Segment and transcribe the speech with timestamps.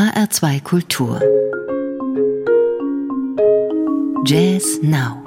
[0.00, 1.20] HR2 Kultur.
[4.24, 5.22] Jazz Now.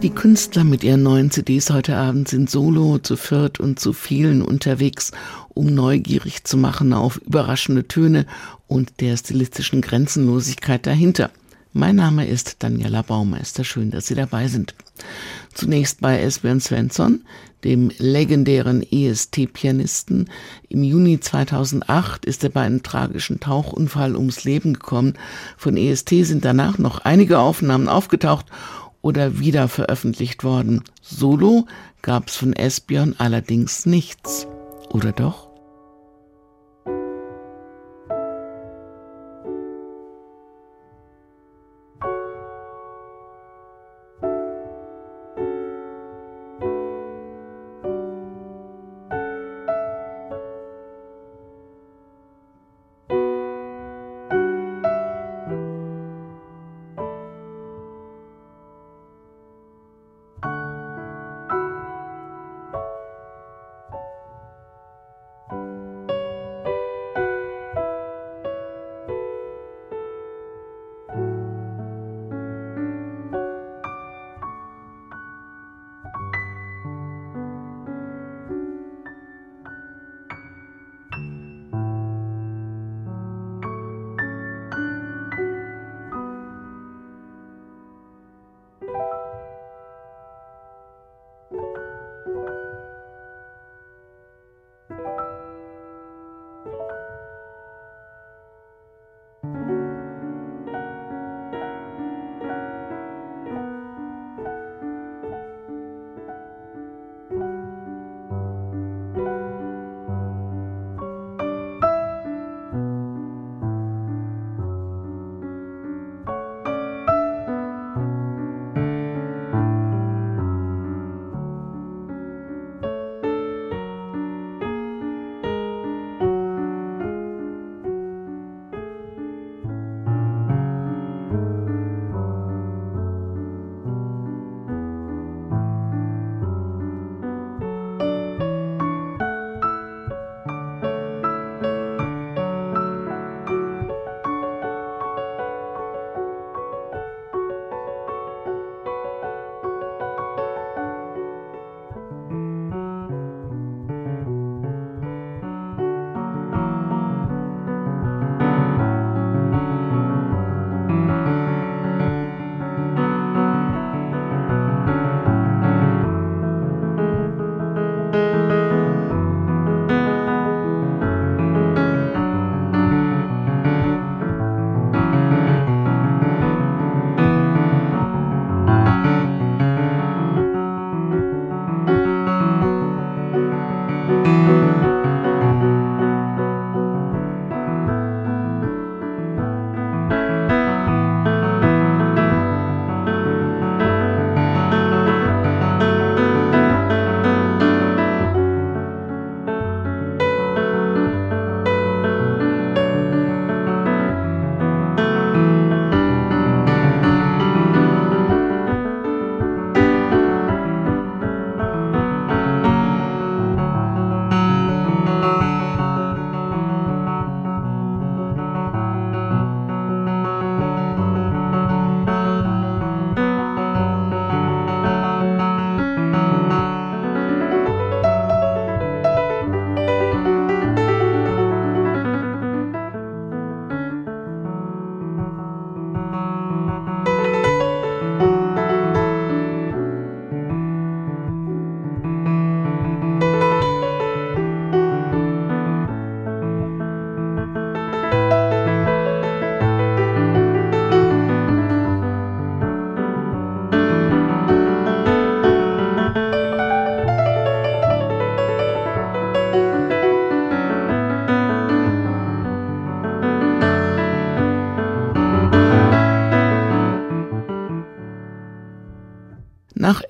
[0.00, 4.40] Die Künstler mit ihren neuen CDs heute Abend sind solo, zu viert und zu vielen
[4.40, 5.12] unterwegs,
[5.50, 8.24] um neugierig zu machen auf überraschende Töne
[8.66, 11.30] und der stilistischen Grenzenlosigkeit dahinter.
[11.74, 13.62] Mein Name ist Daniela Baumeister.
[13.62, 14.74] Schön, dass Sie dabei sind.
[15.58, 17.24] Zunächst bei Esbjörn Svensson,
[17.64, 20.30] dem legendären EST-Pianisten.
[20.68, 25.14] Im Juni 2008 ist er bei einem tragischen Tauchunfall ums Leben gekommen.
[25.56, 28.46] Von EST sind danach noch einige Aufnahmen aufgetaucht
[29.02, 30.84] oder wieder veröffentlicht worden.
[31.02, 31.66] Solo
[32.02, 34.46] gab es von Esbjörn allerdings nichts.
[34.90, 35.47] Oder doch?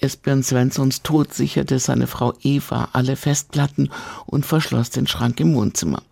[0.08, 3.90] Esbjörn Svenssons Tod sicherte seine Frau Eva alle Festplatten
[4.24, 6.02] und verschloss den Schrank im Wohnzimmer.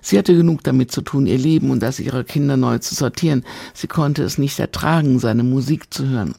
[0.00, 3.44] Sie hatte genug damit zu tun, ihr Leben und das ihrer Kinder neu zu sortieren.
[3.74, 6.34] Sie konnte es nicht ertragen, seine Musik zu hören.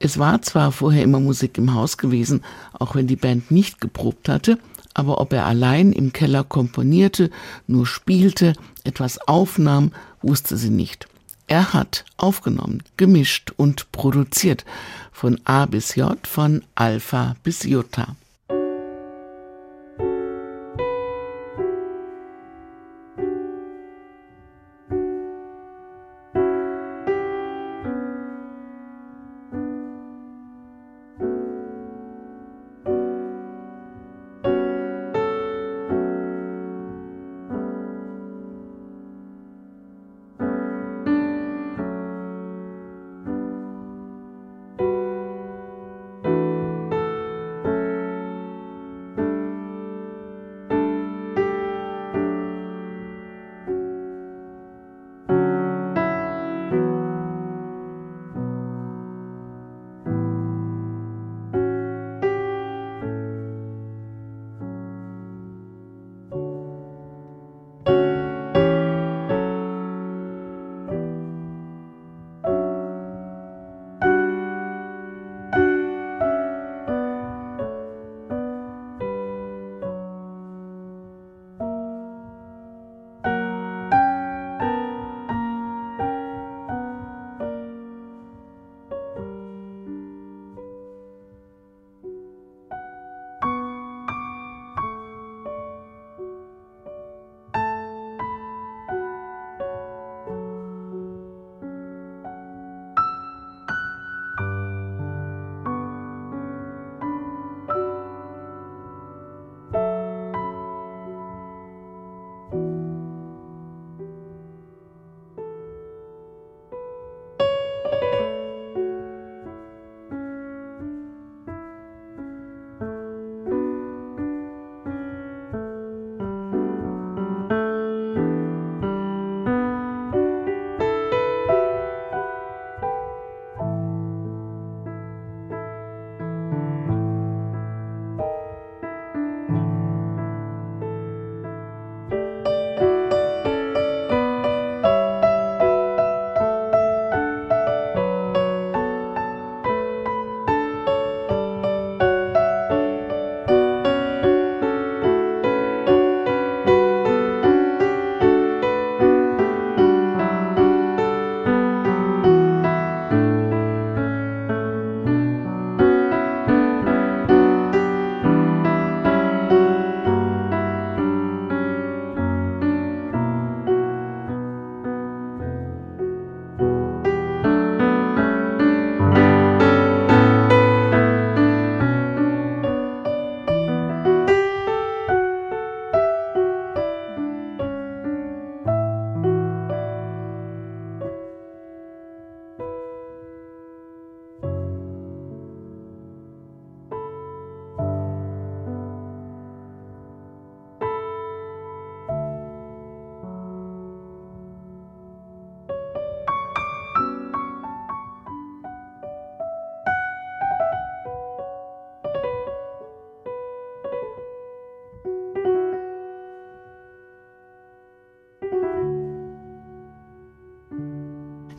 [0.00, 4.28] Es war zwar vorher immer Musik im Haus gewesen, auch wenn die Band nicht geprobt
[4.28, 4.58] hatte,
[4.94, 7.30] aber ob er allein im Keller komponierte,
[7.68, 11.06] nur spielte, etwas aufnahm, wusste sie nicht.
[11.48, 14.64] Er hat aufgenommen, gemischt und produziert
[15.16, 18.16] von A bis J, von Alpha bis Jota.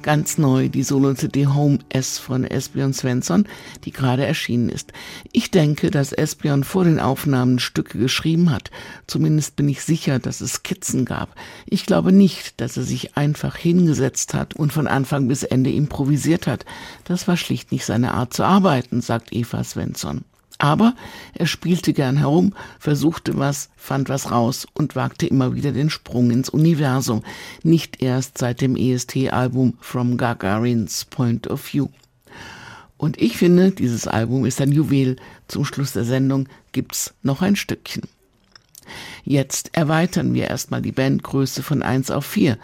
[0.07, 3.45] Ganz neu die Solo-CD Home S von Esbjörn Svensson,
[3.83, 4.93] die gerade erschienen ist.
[5.33, 8.71] Ich denke, dass Esbjörn vor den Aufnahmen Stücke geschrieben hat.
[9.07, 11.35] Zumindest bin ich sicher, dass es Skizzen gab.
[11.65, 16.47] Ich glaube nicht, dass er sich einfach hingesetzt hat und von Anfang bis Ende improvisiert
[16.47, 16.63] hat.
[17.03, 20.23] Das war schlicht nicht seine Art zu arbeiten, sagt Eva Svensson.
[20.57, 20.95] Aber
[21.33, 26.31] er spielte gern herum, versuchte was, fand was raus und wagte immer wieder den Sprung
[26.31, 27.23] ins Universum,
[27.63, 31.89] nicht erst seit dem EST-Album From Gagarin's Point of View.
[32.97, 35.17] Und ich finde, dieses Album ist ein Juwel.
[35.47, 38.03] Zum Schluss der Sendung gibt's noch ein Stückchen.
[39.23, 42.57] Jetzt erweitern wir erstmal die Bandgröße von 1 auf 4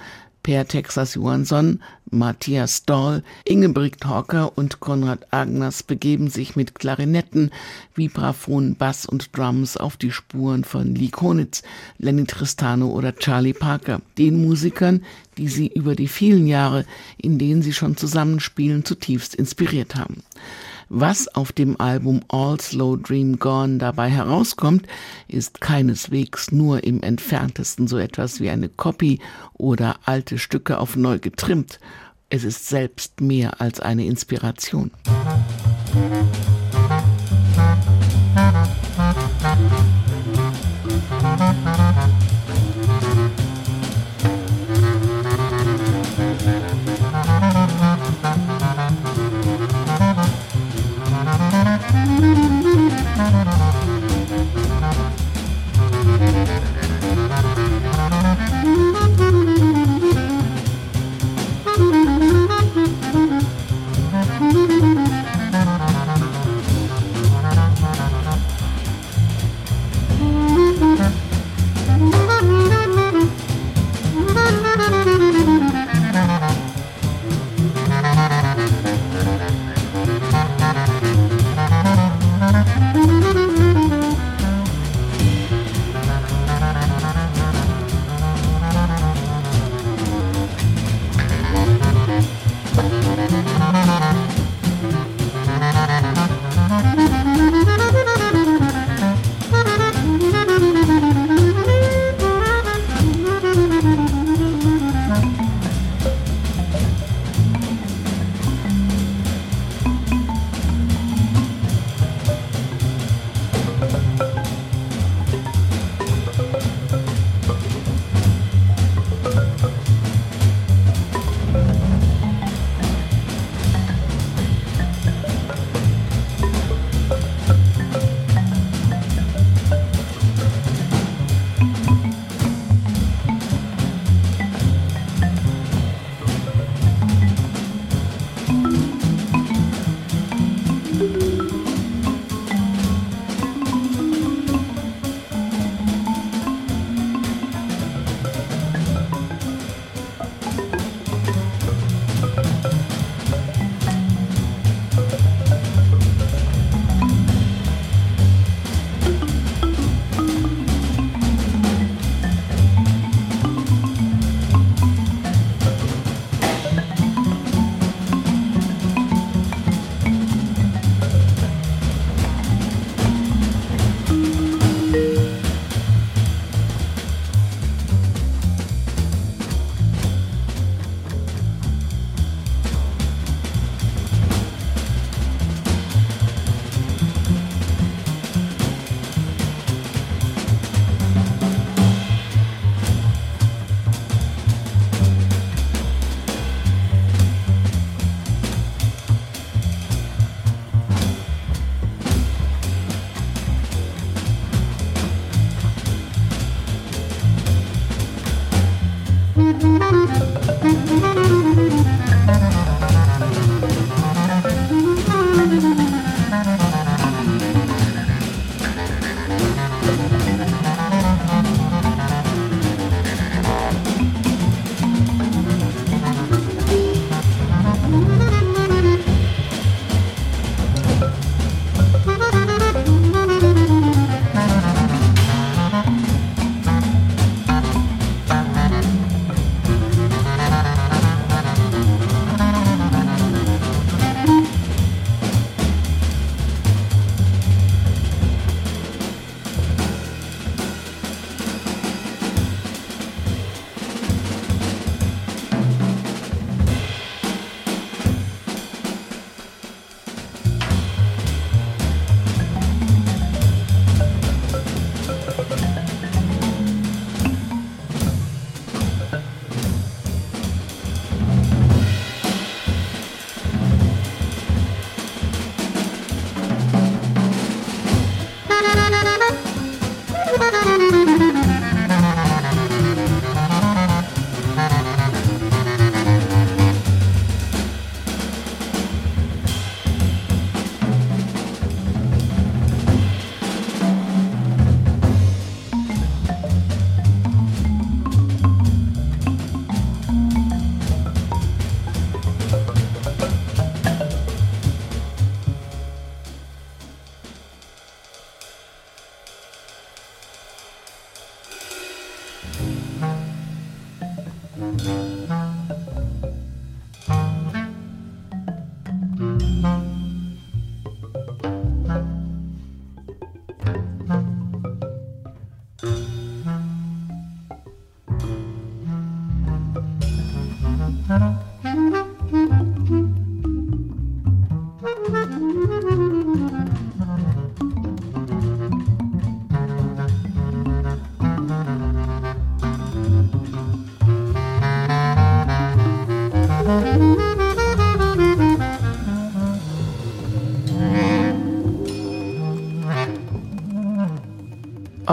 [0.44, 1.82] Per Texas Johansson,
[2.12, 7.50] Matthias Dahl, Ingebrigt Hawker und Konrad Agners begeben sich mit Klarinetten,
[7.96, 11.64] Vibraphon, Bass und Drums auf die Spuren von Lee Konitz,
[11.98, 15.06] Lenny Tristano oder Charlie Parker, den Musikern,
[15.38, 16.86] die sie über die vielen Jahre,
[17.18, 20.24] in denen sie schon zusammenspielen, zutiefst inspiriert haben.
[20.90, 24.88] Was auf dem Album All Slow Dream Gone dabei herauskommt,
[25.28, 29.20] ist keineswegs nur im entferntesten so etwas wie eine Copy
[29.54, 31.80] oder alte Stücke auf neu getrimmt.
[32.30, 34.92] Es ist selbst mehr als eine Inspiration.
[35.94, 36.53] Musik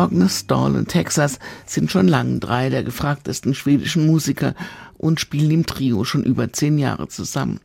[0.01, 4.55] Agnes Dahl und Texas sind schon lange drei der gefragtesten schwedischen Musiker
[4.97, 7.61] und spielen im Trio schon über zehn Jahre zusammen.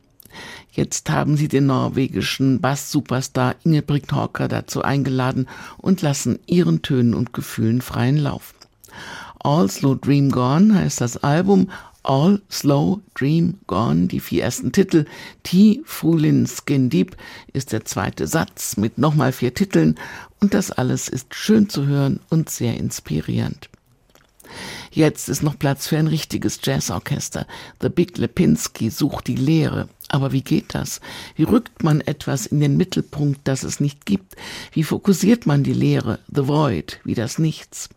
[0.70, 7.32] Jetzt haben sie den norwegischen Bass-Superstar Ingebrigt Hawker dazu eingeladen und lassen ihren Tönen und
[7.32, 8.52] Gefühlen freien Lauf.
[9.42, 11.70] All Slow Dream Gone heißt das Album,
[12.06, 15.06] All Slow Dream Gone, die vier ersten Titel.
[15.42, 17.16] T Frulin Skin Deep
[17.52, 19.96] ist der zweite Satz mit nochmal vier Titeln
[20.40, 23.68] und das alles ist schön zu hören und sehr inspirierend.
[24.92, 27.44] Jetzt ist noch Platz für ein richtiges Jazzorchester.
[27.82, 29.88] The Big Lepinski sucht die Lehre.
[30.08, 31.00] Aber wie geht das?
[31.34, 34.36] Wie rückt man etwas in den Mittelpunkt, das es nicht gibt?
[34.70, 37.88] Wie fokussiert man die Lehre, the void, wie das Nichts?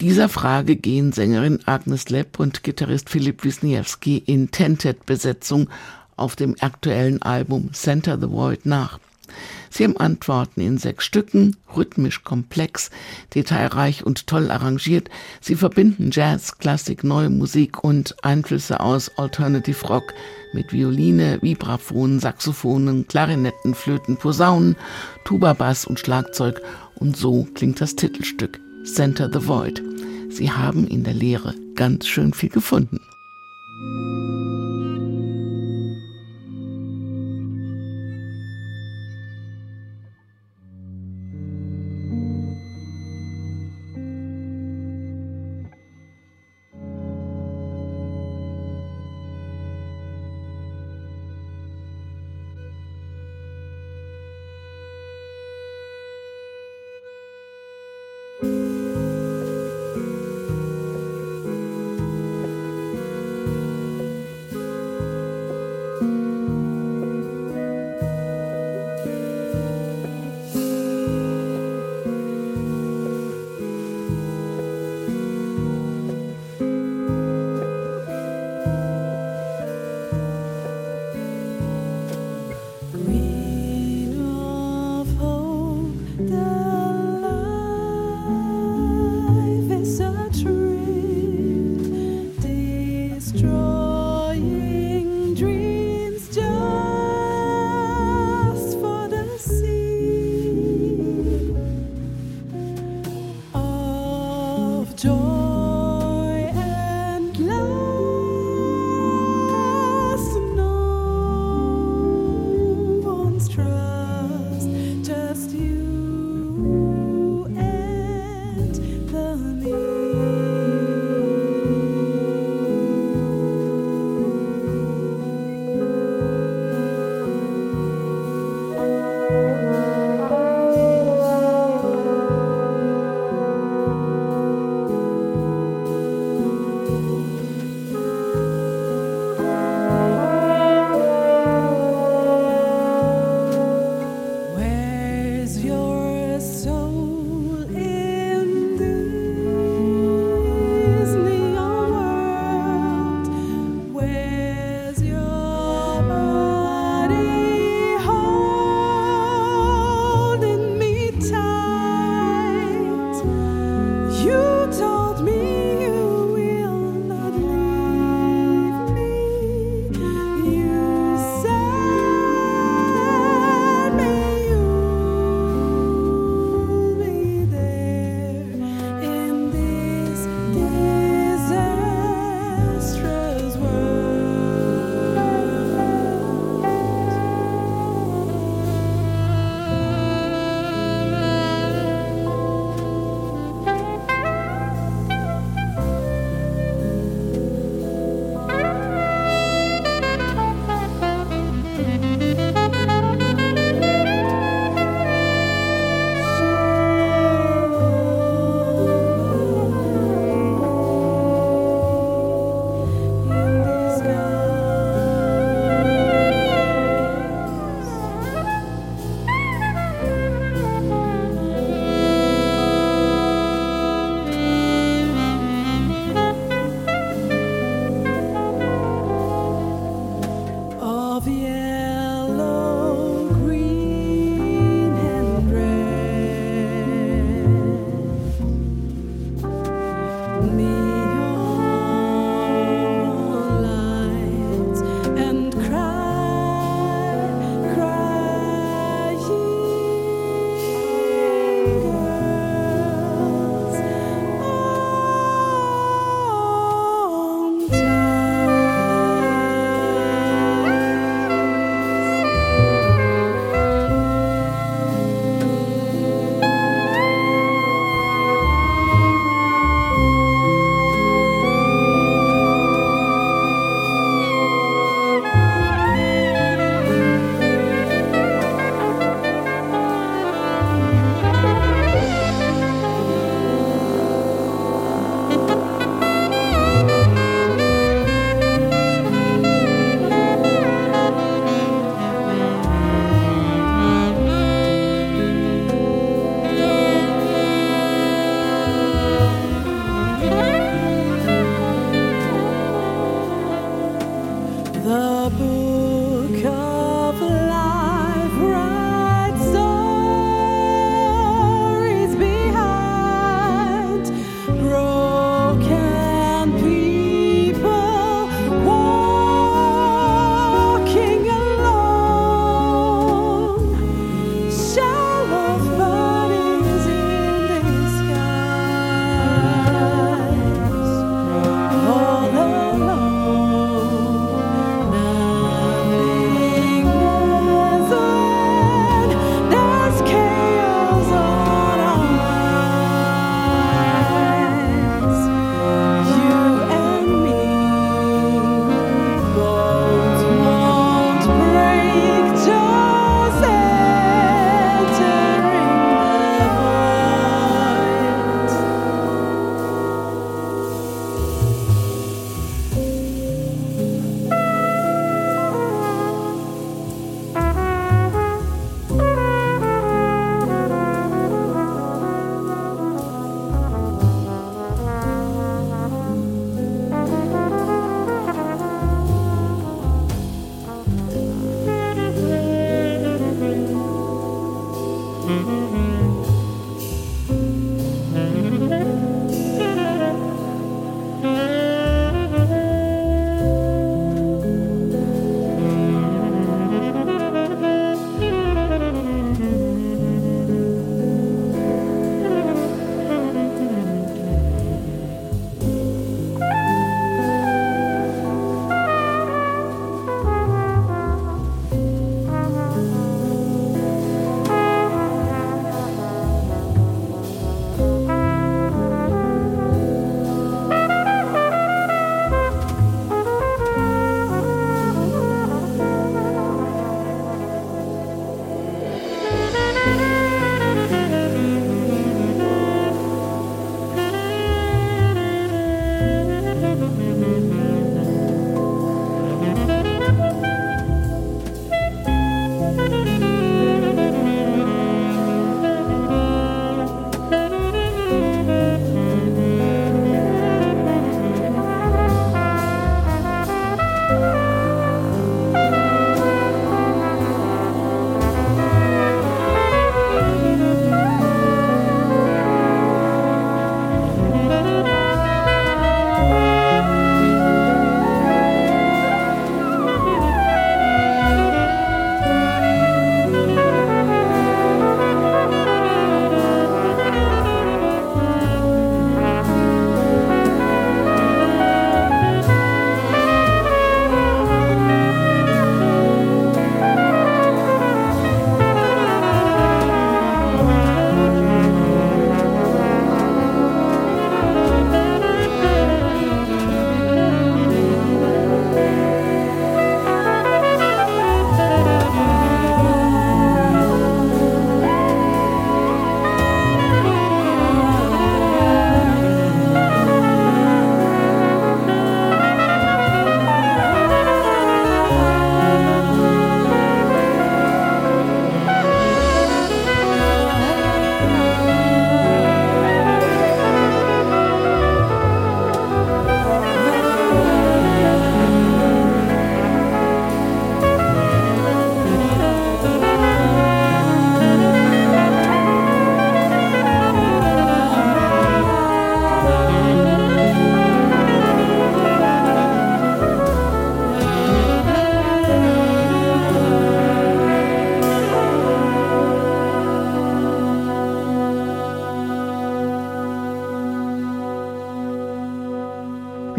[0.00, 5.68] Dieser Frage gehen Sängerin Agnes Lepp und Gitarrist Philipp Wisniewski in Tentet-Besetzung
[6.16, 9.00] auf dem aktuellen Album Center the Void nach.
[9.70, 12.90] Sie haben Antworten in sechs Stücken, rhythmisch komplex,
[13.34, 15.10] detailreich und toll arrangiert.
[15.40, 20.14] Sie verbinden Jazz, Klassik, neue Musik und Einflüsse aus Alternative Rock
[20.52, 24.76] mit Violine, Vibraphonen, Saxophonen, Klarinetten, Flöten, Posaunen,
[25.24, 26.62] Tuba, Bass und Schlagzeug.
[26.94, 28.60] Und so klingt das Titelstück.
[28.94, 29.82] Center the Void.
[30.30, 33.00] Sie haben in der Lehre ganz schön viel gefunden.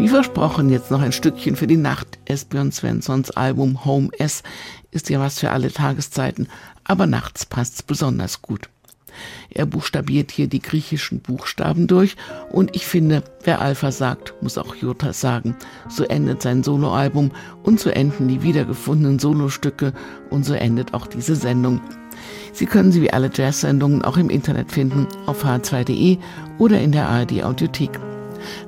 [0.08, 2.18] Versprochen, jetzt noch ein Stückchen für die Nacht.
[2.24, 4.42] Esbjörn Svenssons Album Home S
[4.90, 6.48] ist ja was für alle Tageszeiten,
[6.84, 8.68] aber nachts passt's besonders gut.
[9.50, 12.16] Er buchstabiert hier die griechischen Buchstaben durch
[12.50, 15.56] und ich finde, wer Alpha sagt, muss auch Jota sagen.
[15.88, 17.32] So endet sein Soloalbum
[17.62, 19.92] und so enden die wiedergefundenen Solostücke
[20.30, 21.80] und so endet auch diese Sendung.
[22.52, 26.18] Sie können sie wie alle Jazz-Sendungen auch im Internet finden auf h2.de
[26.58, 27.98] oder in der ARD Audiothek.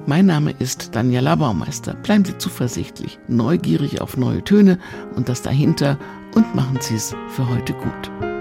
[0.06, 1.94] Mein Name ist Daniela Baumeister.
[1.94, 4.78] Bleiben Sie zuversichtlich, neugierig auf neue Töne
[5.16, 5.98] und das dahinter
[6.34, 8.31] und machen Sie es für heute gut.